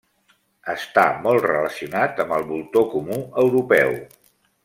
Està 0.71 1.03
molt 1.25 1.43
relacionat 1.49 2.23
amb 2.25 2.35
el 2.39 2.47
voltor 2.53 2.87
comú 2.97 3.21
europeu. 3.45 3.95